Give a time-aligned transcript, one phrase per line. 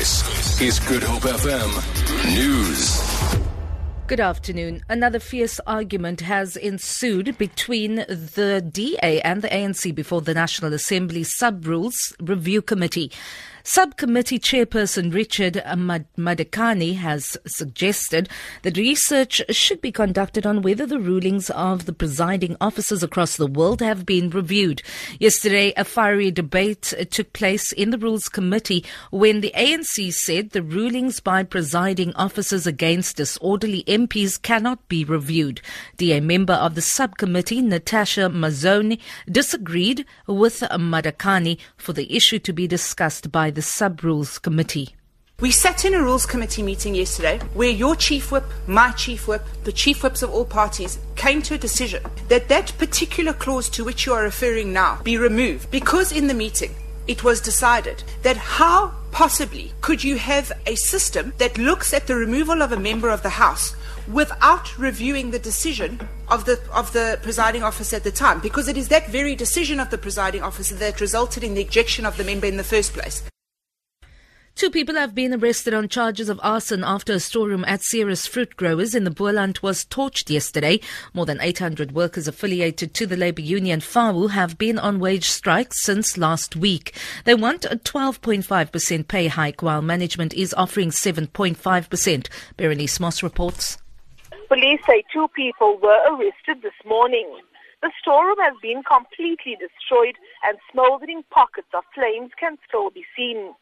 [0.00, 3.02] This is Good Hope FM News.
[4.06, 4.82] Good afternoon.
[4.88, 11.22] Another fierce argument has ensued between the DA and the ANC before the National Assembly
[11.22, 13.12] Sub Rules Review Committee.
[13.62, 18.28] Subcommittee Chairperson Richard Mdakane has suggested
[18.62, 23.46] that research should be conducted on whether the rulings of the presiding officers across the
[23.46, 24.82] world have been reviewed.
[25.18, 30.62] Yesterday, a fiery debate took place in the Rules Committee when the ANC said the
[30.62, 35.60] rulings by presiding officers against disorderly MPs cannot be reviewed.
[35.98, 38.98] DA member of the subcommittee, Natasha Mazzone,
[39.30, 44.94] disagreed with Mdakane for the issue to be discussed by the Sub Rules Committee.
[45.40, 49.42] We sat in a Rules Committee meeting yesterday where your Chief Whip, my Chief Whip,
[49.64, 53.82] the Chief Whips of all parties came to a decision that that particular clause to
[53.82, 56.74] which you are referring now be removed because in the meeting
[57.08, 62.14] it was decided that how possibly could you have a system that looks at the
[62.14, 63.74] removal of a member of the House
[64.12, 68.76] without reviewing the decision of the of the presiding officer at the time because it
[68.76, 72.24] is that very decision of the presiding officer that resulted in the ejection of the
[72.24, 73.22] member in the first place.
[74.60, 78.54] Two people have been arrested on charges of arson after a storeroom at Ceres Fruit
[78.56, 80.80] Growers in the Boland was torched yesterday.
[81.14, 85.72] More than 800 workers affiliated to the labour union FAWU have been on wage strike
[85.72, 86.94] since last week.
[87.24, 92.28] They want a 12.5% pay hike while management is offering 7.5%.
[92.58, 93.78] Berenice Moss reports.
[94.48, 97.34] Police say two people were arrested this morning.
[97.80, 100.16] The storeroom has been completely destroyed
[100.46, 103.54] and smouldering pockets of flames can still be seen.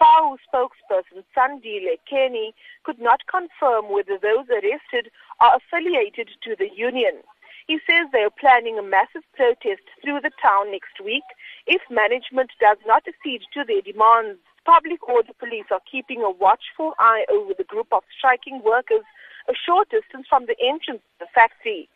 [0.00, 7.20] FAWU spokesperson Sandile Kenny could not confirm whether those arrested are affiliated to the union.
[7.66, 11.22] He says they are planning a massive protest through the town next week
[11.66, 14.40] if management does not accede to their demands.
[14.64, 19.04] Public order police are keeping a watchful eye over the group of striking workers
[19.48, 21.88] a short distance from the entrance of the factory.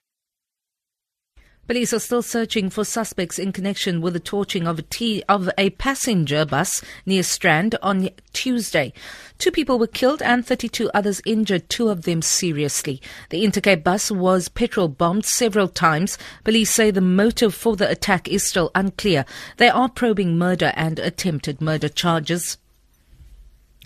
[1.66, 5.48] Police are still searching for suspects in connection with the torching of a, t- of
[5.56, 8.92] a passenger bus near Strand on Tuesday.
[9.38, 13.00] Two people were killed and 32 others injured, two of them seriously.
[13.30, 16.18] The Intercape bus was petrol bombed several times.
[16.44, 19.24] Police say the motive for the attack is still unclear.
[19.56, 22.58] They are probing murder and attempted murder charges.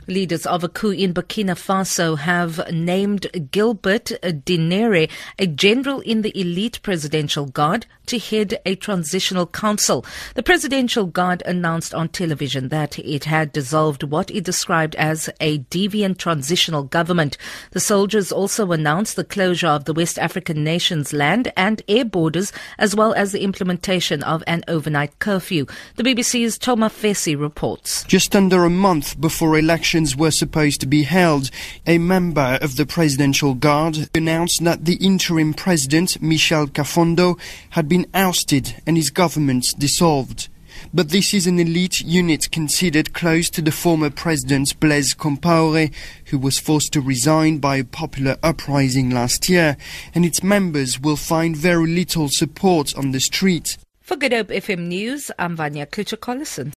[0.08, 6.32] Leaders of a coup in Burkina Faso have named Gilbert Diendéré, a general in the
[6.34, 10.02] elite presidential guard to head a transitional council.
[10.34, 15.58] The presidential guard announced on television that it had dissolved what it described as a
[15.58, 17.36] deviant transitional government.
[17.72, 22.50] The soldiers also announced the closure of the West African nation's land and air borders,
[22.78, 25.66] as well as the implementation of an overnight curfew.
[25.96, 28.04] The BBC's Thomas Fessy reports.
[28.04, 31.50] Just under a month before elections elections were supposed to be held,
[31.84, 37.36] a member of the Presidential Guard announced that the interim president, Michel Kafando,
[37.70, 40.48] had been ousted and his government dissolved.
[40.94, 45.92] But this is an elite unit considered close to the former president Blaise Compaoré,
[46.26, 49.76] who was forced to resign by a popular uprising last year,
[50.14, 53.76] and its members will find very little support on the street.
[54.00, 56.66] For Good Hope FM News, I'm Vanya Klutcher-Collison.